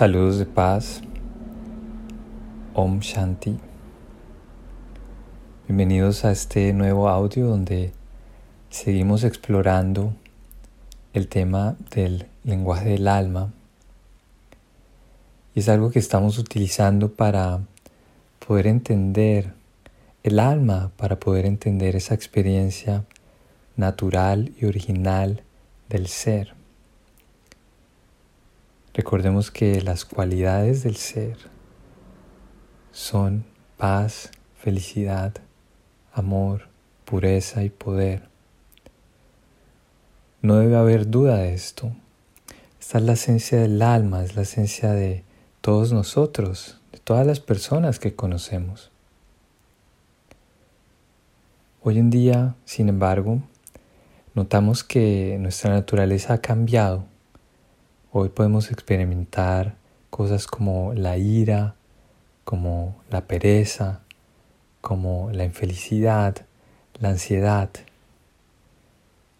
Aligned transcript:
Saludos 0.00 0.38
de 0.38 0.46
paz. 0.46 1.02
Om 2.72 3.00
Shanti. 3.00 3.58
Bienvenidos 5.68 6.24
a 6.24 6.32
este 6.32 6.72
nuevo 6.72 7.10
audio 7.10 7.46
donde 7.48 7.92
seguimos 8.70 9.24
explorando 9.24 10.14
el 11.12 11.28
tema 11.28 11.76
del 11.94 12.28
lenguaje 12.44 12.88
del 12.88 13.08
alma. 13.08 13.52
Y 15.54 15.60
es 15.60 15.68
algo 15.68 15.90
que 15.90 15.98
estamos 15.98 16.38
utilizando 16.38 17.12
para 17.12 17.60
poder 18.38 18.68
entender 18.68 19.52
el 20.22 20.38
alma, 20.38 20.92
para 20.96 21.20
poder 21.20 21.44
entender 21.44 21.94
esa 21.94 22.14
experiencia 22.14 23.04
natural 23.76 24.50
y 24.58 24.64
original 24.64 25.42
del 25.90 26.06
ser. 26.06 26.58
Recordemos 28.92 29.52
que 29.52 29.80
las 29.82 30.04
cualidades 30.04 30.82
del 30.82 30.96
ser 30.96 31.36
son 32.90 33.44
paz, 33.76 34.32
felicidad, 34.56 35.32
amor, 36.12 36.68
pureza 37.04 37.62
y 37.62 37.70
poder. 37.70 38.28
No 40.42 40.56
debe 40.56 40.76
haber 40.76 41.08
duda 41.08 41.36
de 41.36 41.54
esto. 41.54 41.92
Esta 42.80 42.98
es 42.98 43.04
la 43.04 43.12
esencia 43.12 43.60
del 43.60 43.80
alma, 43.80 44.24
es 44.24 44.34
la 44.34 44.42
esencia 44.42 44.90
de 44.90 45.22
todos 45.60 45.92
nosotros, 45.92 46.80
de 46.90 46.98
todas 46.98 47.24
las 47.24 47.38
personas 47.38 48.00
que 48.00 48.16
conocemos. 48.16 48.90
Hoy 51.82 51.98
en 51.98 52.10
día, 52.10 52.56
sin 52.64 52.88
embargo, 52.88 53.40
notamos 54.34 54.82
que 54.82 55.38
nuestra 55.38 55.70
naturaleza 55.70 56.34
ha 56.34 56.38
cambiado 56.38 57.04
Hoy 58.12 58.30
podemos 58.30 58.72
experimentar 58.72 59.76
cosas 60.10 60.48
como 60.48 60.92
la 60.94 61.16
ira, 61.16 61.76
como 62.42 62.96
la 63.08 63.28
pereza, 63.28 64.00
como 64.80 65.30
la 65.30 65.44
infelicidad, 65.44 66.34
la 66.98 67.10
ansiedad. 67.10 67.70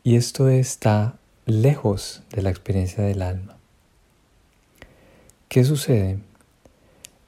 Y 0.04 0.14
esto 0.14 0.48
está 0.48 1.16
lejos 1.46 2.22
de 2.30 2.42
la 2.42 2.50
experiencia 2.50 3.02
del 3.02 3.22
alma. 3.22 3.56
¿Qué 5.48 5.64
sucede? 5.64 6.20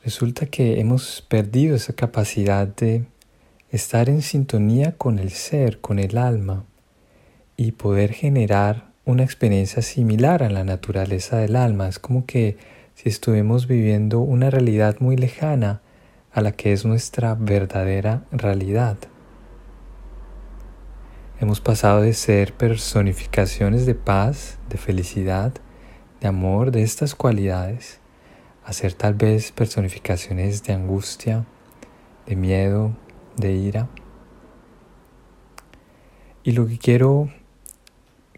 Resulta 0.05 0.47
que 0.47 0.79
hemos 0.79 1.23
perdido 1.23 1.75
esa 1.75 1.93
capacidad 1.93 2.69
de 2.69 3.05
estar 3.73 4.09
en 4.09 4.23
sintonía 4.23 4.93
con 4.97 5.19
el 5.19 5.31
ser, 5.31 5.81
con 5.81 5.99
el 5.99 6.19
alma, 6.19 6.67
y 7.57 7.73
poder 7.73 8.13
generar 8.13 8.92
una 9.05 9.25
experiencia 9.25 9.83
similar 9.83 10.43
a 10.43 10.51
la 10.51 10.65
naturaleza 10.65 11.39
del 11.39 11.57
alma. 11.57 11.89
Es 11.89 11.99
como 11.99 12.25
que 12.25 12.57
si 12.95 13.09
estuvimos 13.09 13.67
viviendo 13.67 14.21
una 14.21 14.51
realidad 14.51 14.97
muy 15.01 15.17
lejana 15.17 15.83
a 16.33 16.41
la 16.41 16.53
que 16.53 16.73
es 16.73 16.85
nuestra 16.85 17.35
verdadera 17.35 18.25
realidad. 18.31 18.97
Hemos 21.41 21.61
pasado 21.61 22.03
de 22.03 22.13
ser 22.13 22.53
personificaciones 22.53 23.85
de 23.87 23.97
paz, 23.97 24.59
de 24.69 24.79
felicidad, 24.79 25.53
de 26.21 26.29
amor, 26.29 26.71
de 26.71 26.83
estas 26.83 27.17
cualidades, 27.17 27.99
a 28.65 28.73
ser 28.73 28.95
tal 28.95 29.15
vez 29.15 29.51
personificaciones 29.51 30.63
de 30.63 30.73
angustia, 30.73 31.45
de 32.27 32.37
miedo, 32.37 32.97
de 33.37 33.53
ira. 33.53 33.89
Y 36.45 36.53
lo 36.53 36.69
que 36.69 36.79
quiero 36.79 37.29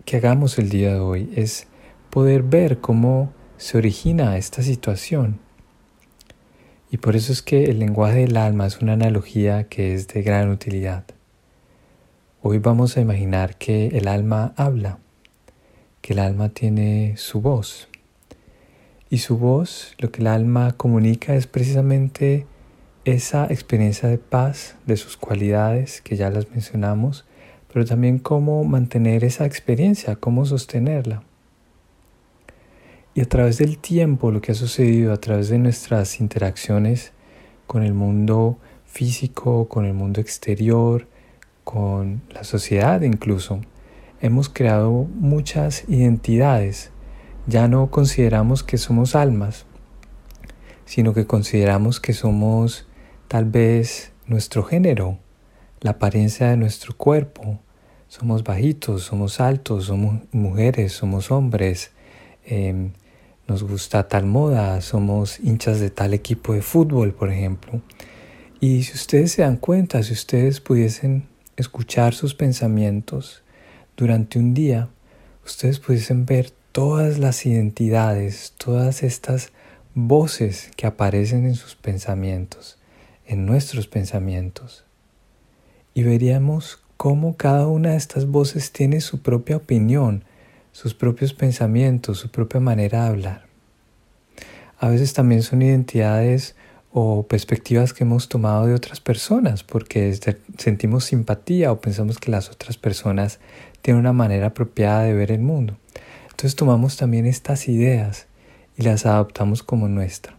que 0.05 0.19
hagamos 0.19 0.59
el 0.59 0.69
día 0.69 0.93
de 0.95 1.01
hoy 1.01 1.33
es 1.35 1.67
poder 2.11 2.43
ver 2.43 2.81
cómo 2.81 3.33
se 3.57 3.79
origina 3.79 4.37
esta 4.37 4.63
situación. 4.63 5.41
Y 6.91 6.99
por 6.99 7.17
eso 7.17 7.33
es 7.33 7.43
que 7.43 7.65
el 7.65 7.79
lenguaje 7.79 8.21
del 8.21 8.37
alma 8.37 8.67
es 8.67 8.81
una 8.81 8.93
analogía 8.93 9.65
que 9.65 9.95
es 9.95 10.07
de 10.09 10.23
gran 10.23 10.51
utilidad. 10.51 11.05
Hoy 12.43 12.59
vamos 12.59 12.97
a 12.97 13.01
imaginar 13.01 13.57
que 13.57 13.89
el 13.89 14.07
alma 14.07 14.53
habla, 14.57 14.99
que 16.03 16.13
el 16.13 16.19
alma 16.19 16.51
tiene 16.51 17.15
su 17.17 17.41
voz. 17.41 17.89
Y 19.09 19.19
su 19.19 19.39
voz, 19.39 19.95
lo 19.99 20.13
que 20.13 20.21
el 20.21 20.27
alma 20.27 20.73
comunica 20.77 21.35
es 21.35 21.47
precisamente 21.47 22.47
esa 23.07 23.47
experiencia 23.47 24.09
de 24.09 24.19
paz, 24.19 24.77
de 24.87 24.97
sus 24.97 25.17
cualidades, 25.17 26.03
que 26.03 26.17
ya 26.17 26.31
las 26.31 26.51
mencionamos, 26.51 27.25
pero 27.75 27.85
también 27.85 28.21
cómo 28.21 28.63
mantener 28.63 29.25
esa 29.25 29.47
experiencia, 29.47 30.15
cómo 30.15 30.47
sostenerla. 30.47 31.25
Y 33.17 33.21
a 33.21 33.25
través 33.25 33.59
del 33.59 33.79
tiempo, 33.79 34.31
lo 34.31 34.41
que 34.41 34.53
ha 34.53 34.55
sucedido, 34.55 35.13
a 35.13 35.17
través 35.17 35.49
de 35.49 35.59
nuestras 35.59 36.21
interacciones 36.21 37.11
con 37.67 37.83
el 37.83 37.93
mundo 37.93 38.59
físico, 38.87 39.67
con 39.67 39.87
el 39.87 39.93
mundo 39.93 40.21
exterior, 40.21 41.09
con 41.65 42.23
la 42.31 42.45
sociedad 42.45 43.01
incluso, 43.01 43.61
hemos 44.21 44.49
creado 44.49 45.09
muchas 45.13 45.83
identidades. 45.89 46.93
Ya 47.49 47.67
no 47.67 47.91
consideramos 47.91 48.63
que 48.63 48.79
somos 48.79 49.17
almas, 49.17 49.67
sino 50.85 51.13
que 51.13 51.27
consideramos 51.27 51.99
que 51.99 52.13
somos 52.13 52.87
tal 53.27 53.47
vez 53.47 54.13
nuestro 54.29 54.63
género, 54.63 55.19
la 55.85 55.91
apariencia 55.91 56.49
de 56.49 56.57
nuestro 56.57 56.97
cuerpo, 56.97 57.61
somos 58.09 58.43
bajitos, 58.43 59.03
somos 59.03 59.39
altos, 59.39 59.85
somos 59.85 60.23
mujeres, 60.33 60.95
somos 60.95 61.31
hombres, 61.31 61.91
em, 62.47 62.93
nos 63.47 63.63
gusta 63.63 64.09
tal 64.09 64.25
moda, 64.25 64.81
somos 64.81 65.39
hinchas 65.41 65.81
de 65.81 65.91
tal 65.91 66.15
equipo 66.15 66.55
de 66.55 66.63
fútbol, 66.63 67.13
por 67.13 67.31
ejemplo. 67.31 67.83
Y 68.61 68.85
si 68.85 68.95
ustedes 68.95 69.33
se 69.33 69.43
dan 69.43 69.59
cuenta, 69.59 70.03
si 70.03 70.15
ustedes 70.15 70.59
pudiesen 70.59 71.29
escuchar 71.55 72.15
sus 72.15 72.35
pensamientos 72.35 73.43
durante 73.95 74.39
un 74.39 74.55
día, 74.55 74.89
ustedes 75.45 75.81
pudiesen 75.81 76.25
ver 76.25 76.51
todas 76.73 77.19
las 77.19 77.45
identidades, 77.45 78.55
todas 78.57 79.03
estas 79.03 79.53
voces 79.95 80.71
que 80.77 80.87
aparecen 80.87 81.45
en 81.45 81.57
sus 81.57 81.75
pensamientos, 81.75 82.79
en 83.27 83.45
nuestros 83.45 83.87
pensamientos. 83.87 84.87
Y 85.95 86.03
veríamos 86.03 86.83
cómo 86.97 87.37
cada 87.37 87.67
una 87.67 87.91
de 87.91 87.97
estas 87.97 88.27
voces 88.27 88.73
tiene 88.73 89.01
su 89.01 89.23
propia 89.23 89.57
opinión, 89.57 90.25
sus 90.73 90.95
propios 90.95 91.33
pensamientos, 91.33 92.19
su 92.19 92.31
propia 92.31 92.61
manera 92.61 93.05
de 93.05 93.09
hablar. 93.09 93.47
A 94.79 94.89
veces 94.89 95.13
también 95.13 95.43
son 95.43 95.63
identidades 95.63 96.57
o 96.93 97.27
perspectivas 97.27 97.93
que 97.93 98.05
hemos 98.05 98.29
tomado 98.29 98.67
de 98.67 98.75
otras 98.75 99.01
personas 99.01 99.63
porque 99.63 100.19
sentimos 100.59 101.05
simpatía 101.05 101.73
o 101.73 101.81
pensamos 101.81 102.19
que 102.19 102.31
las 102.31 102.51
otras 102.51 102.77
personas 102.77 103.39
tienen 103.83 104.01
una 104.01 104.13
manera 104.13 104.49
apropiada 104.49 105.03
de 105.03 105.15
ver 105.15 105.31
el 105.33 105.41
mundo. 105.41 105.77
Entonces 106.25 106.57
tomamos 106.57 106.97
también 106.97 107.27
estas 107.27 107.69
ideas 107.69 108.27
y 108.77 108.83
las 108.83 109.07
adoptamos 109.07 109.63
como 109.63 109.89
nuestra. 109.89 110.37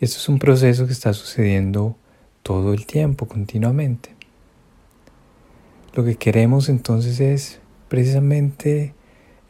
Y 0.00 0.04
esto 0.04 0.18
es 0.18 0.28
un 0.28 0.38
proceso 0.38 0.86
que 0.86 0.92
está 0.92 1.12
sucediendo 1.12 1.96
todo 2.42 2.72
el 2.72 2.86
tiempo, 2.86 3.26
continuamente. 3.26 4.17
Lo 5.94 6.04
que 6.04 6.16
queremos 6.16 6.68
entonces 6.68 7.18
es 7.20 7.60
precisamente 7.88 8.94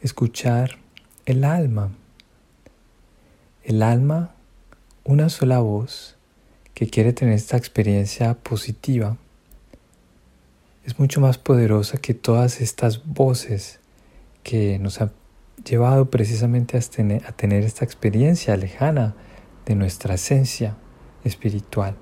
escuchar 0.01 0.79
el 1.27 1.45
alma. 1.45 1.91
El 3.65 3.83
alma, 3.83 4.35
una 5.05 5.29
sola 5.29 5.59
voz 5.59 6.17
que 6.75 6.89
quiere 6.89 7.13
tener 7.13 7.35
esta 7.35 7.57
experiencia 7.57 8.35
positiva, 8.35 9.17
es 10.85 10.99
mucho 10.99 11.21
más 11.21 11.37
poderosa 11.37 11.99
que 11.99 12.15
todas 12.15 12.61
estas 12.63 13.05
voces 13.05 13.81
que 14.43 14.79
nos 14.79 15.03
han 15.03 15.13
llevado 15.63 16.09
precisamente 16.09 16.79
a 16.79 17.33
tener, 17.33 17.63
esta 17.65 17.85
experiencia 17.85 18.57
lejana 18.57 19.15
de 19.67 19.75
nuestra 19.75 20.15
esencia 20.15 20.77
espiritual. 21.25 21.97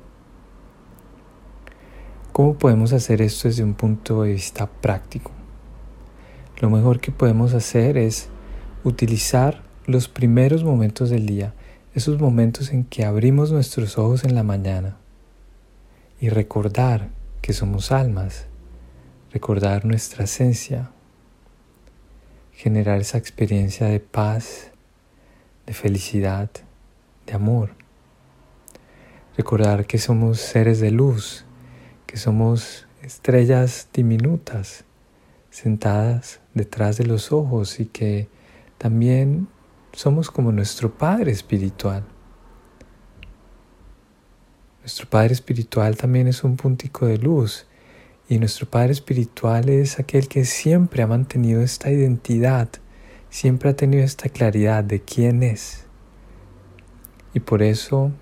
¿Cómo 2.36 2.58
podemos 2.58 2.92
hacer 2.92 3.22
esto 3.22 3.48
desde 3.48 3.64
un 3.64 3.72
punto 3.72 4.22
de 4.22 4.34
vista 4.34 4.66
práctico? 4.66 5.30
Lo 6.60 6.68
mejor 6.68 7.00
que 7.00 7.10
podemos 7.10 7.54
hacer 7.54 7.96
es 7.96 8.28
utilizar 8.84 9.62
los 9.86 10.08
primeros 10.08 10.62
momentos 10.62 11.08
del 11.08 11.24
día, 11.24 11.54
esos 11.94 12.20
momentos 12.20 12.74
en 12.74 12.84
que 12.84 13.06
abrimos 13.06 13.52
nuestros 13.52 13.96
ojos 13.96 14.24
en 14.24 14.34
la 14.34 14.42
mañana 14.42 14.98
y 16.20 16.28
recordar 16.28 17.08
que 17.40 17.54
somos 17.54 17.90
almas, 17.90 18.48
recordar 19.32 19.86
nuestra 19.86 20.24
esencia, 20.24 20.90
generar 22.52 23.00
esa 23.00 23.16
experiencia 23.16 23.86
de 23.86 24.00
paz, 24.00 24.72
de 25.64 25.72
felicidad, 25.72 26.50
de 27.24 27.32
amor. 27.32 27.70
Recordar 29.38 29.86
que 29.86 29.96
somos 29.96 30.38
seres 30.38 30.80
de 30.80 30.90
luz, 30.90 31.45
que 32.06 32.16
somos 32.16 32.86
estrellas 33.02 33.88
diminutas 33.92 34.84
sentadas 35.50 36.40
detrás 36.54 36.98
de 36.98 37.06
los 37.06 37.32
ojos 37.32 37.80
y 37.80 37.86
que 37.86 38.28
también 38.78 39.48
somos 39.92 40.30
como 40.30 40.52
nuestro 40.52 40.92
Padre 40.92 41.32
Espiritual. 41.32 42.04
Nuestro 44.80 45.08
Padre 45.08 45.32
Espiritual 45.32 45.96
también 45.96 46.28
es 46.28 46.44
un 46.44 46.56
puntico 46.56 47.06
de 47.06 47.18
luz 47.18 47.66
y 48.28 48.38
nuestro 48.38 48.68
Padre 48.68 48.92
Espiritual 48.92 49.68
es 49.68 49.98
aquel 49.98 50.28
que 50.28 50.44
siempre 50.44 51.02
ha 51.02 51.06
mantenido 51.06 51.62
esta 51.62 51.90
identidad, 51.90 52.68
siempre 53.30 53.70
ha 53.70 53.76
tenido 53.76 54.04
esta 54.04 54.28
claridad 54.28 54.84
de 54.84 55.00
quién 55.00 55.42
es. 55.42 55.84
Y 57.32 57.40
por 57.40 57.62
eso, 57.62 58.12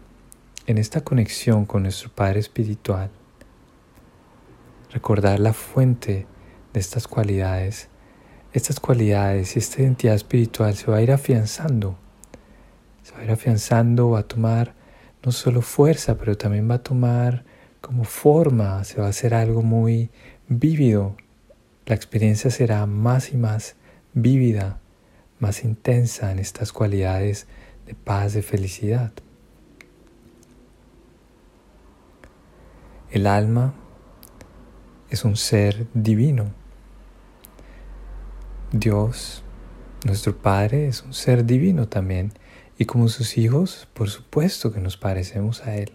en 0.66 0.78
esta 0.78 1.02
conexión 1.02 1.66
con 1.66 1.82
nuestro 1.82 2.10
Padre 2.10 2.40
Espiritual, 2.40 3.10
recordar 4.94 5.40
la 5.40 5.52
fuente 5.52 6.26
de 6.72 6.80
estas 6.80 7.08
cualidades, 7.08 7.88
estas 8.52 8.78
cualidades 8.78 9.56
y 9.56 9.58
esta 9.58 9.82
identidad 9.82 10.14
espiritual 10.14 10.76
se 10.76 10.88
va 10.88 10.98
a 10.98 11.02
ir 11.02 11.10
afianzando, 11.10 11.98
se 13.02 13.12
va 13.12 13.18
a 13.18 13.24
ir 13.24 13.30
afianzando, 13.32 14.10
va 14.10 14.20
a 14.20 14.28
tomar 14.28 14.74
no 15.24 15.32
solo 15.32 15.62
fuerza, 15.62 16.16
pero 16.16 16.36
también 16.36 16.70
va 16.70 16.76
a 16.76 16.82
tomar 16.82 17.44
como 17.80 18.04
forma, 18.04 18.84
se 18.84 19.00
va 19.00 19.06
a 19.08 19.10
hacer 19.10 19.34
algo 19.34 19.62
muy 19.62 20.10
vívido. 20.48 21.16
La 21.86 21.96
experiencia 21.96 22.50
será 22.50 22.86
más 22.86 23.32
y 23.32 23.36
más 23.36 23.74
vívida, 24.12 24.78
más 25.40 25.64
intensa 25.64 26.30
en 26.30 26.38
estas 26.38 26.72
cualidades 26.72 27.48
de 27.86 27.94
paz, 27.94 28.32
de 28.32 28.42
felicidad. 28.42 29.12
El 33.10 33.26
alma 33.26 33.74
es 35.14 35.24
un 35.24 35.36
ser 35.36 35.86
divino. 35.94 36.52
Dios, 38.72 39.44
nuestro 40.04 40.36
Padre, 40.36 40.88
es 40.88 41.02
un 41.02 41.14
ser 41.14 41.44
divino 41.44 41.88
también. 41.88 42.32
Y 42.78 42.84
como 42.84 43.08
sus 43.08 43.38
hijos, 43.38 43.88
por 43.94 44.10
supuesto 44.10 44.72
que 44.72 44.80
nos 44.80 44.96
parecemos 44.96 45.62
a 45.62 45.76
Él. 45.76 45.92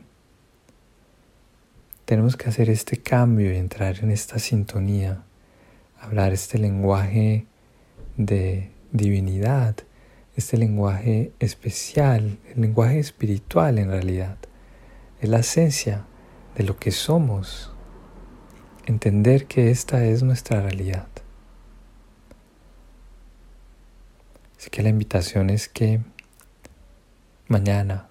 Tenemos 2.05 2.37
que 2.37 2.47
hacer 2.47 2.69
este 2.69 2.97
cambio 2.97 3.51
y 3.53 3.57
entrar 3.57 3.99
en 4.01 4.09
esta 4.09 4.39
sintonía, 4.39 5.23
hablar 5.99 6.31
este 6.31 6.57
lenguaje 6.57 7.45
de 8.15 8.71
divinidad, 8.93 9.75
este 10.37 10.57
lenguaje 10.57 11.33
especial, 11.39 12.39
el 12.55 12.61
lenguaje 12.61 12.99
espiritual 12.99 13.77
en 13.77 13.89
realidad. 13.89 14.37
Es 15.19 15.27
la 15.27 15.39
esencia 15.39 16.05
de 16.55 16.63
lo 16.63 16.77
que 16.77 16.91
somos. 16.91 17.73
Entender 18.89 19.45
que 19.45 19.69
esta 19.69 20.03
es 20.03 20.23
nuestra 20.23 20.61
realidad. 20.61 21.07
Así 24.57 24.71
que 24.71 24.81
la 24.81 24.89
invitación 24.89 25.51
es 25.51 25.69
que 25.69 26.01
mañana, 27.47 28.07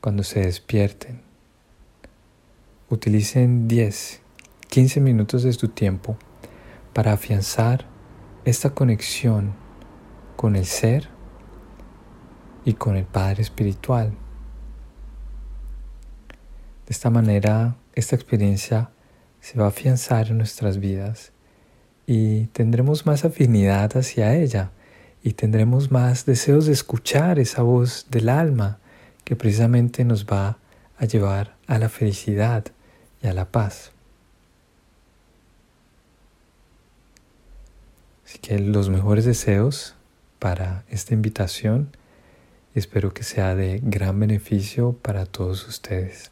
cuando 0.00 0.22
se 0.22 0.40
despierten, 0.40 1.20
Utilicen 2.88 3.68
10, 3.68 4.20
15 4.70 5.00
minutos 5.00 5.42
de 5.42 5.52
su 5.52 5.68
tiempo 5.68 6.16
para 6.94 7.12
afianzar 7.12 7.84
esta 8.46 8.70
conexión 8.70 9.52
con 10.36 10.56
el 10.56 10.64
ser 10.64 11.08
y 12.64 12.72
con 12.72 12.96
el 12.96 13.04
Padre 13.04 13.42
Espiritual. 13.42 14.12
De 16.86 16.90
esta 16.90 17.10
manera, 17.10 17.76
esta 17.94 18.16
experiencia 18.16 18.90
se 19.42 19.58
va 19.58 19.66
a 19.66 19.68
afianzar 19.68 20.28
en 20.28 20.38
nuestras 20.38 20.78
vidas 20.78 21.32
y 22.06 22.46
tendremos 22.46 23.04
más 23.04 23.24
afinidad 23.24 23.94
hacia 23.96 24.34
ella 24.36 24.70
y 25.22 25.32
tendremos 25.32 25.90
más 25.90 26.24
deseos 26.24 26.66
de 26.66 26.72
escuchar 26.72 27.38
esa 27.38 27.62
voz 27.62 28.06
del 28.08 28.28
alma 28.28 28.78
que 29.24 29.36
precisamente 29.36 30.04
nos 30.04 30.26
va 30.26 30.58
a 30.96 31.04
llevar 31.04 31.56
a 31.66 31.78
la 31.78 31.88
felicidad 31.88 32.64
y 33.20 33.26
a 33.26 33.34
la 33.34 33.50
paz. 33.50 33.92
Así 38.24 38.38
que 38.38 38.58
los 38.58 38.88
mejores 38.88 39.24
deseos 39.24 39.96
para 40.38 40.84
esta 40.88 41.14
invitación 41.14 41.90
espero 42.74 43.12
que 43.12 43.24
sea 43.24 43.54
de 43.54 43.80
gran 43.82 44.18
beneficio 44.18 44.92
para 44.92 45.26
todos 45.26 45.68
ustedes. 45.68 46.31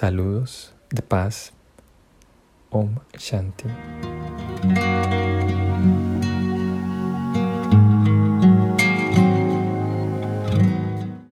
Saludos 0.00 0.72
de 0.90 1.02
paz. 1.02 1.52
Om 2.70 2.96
Shanti. 3.18 3.66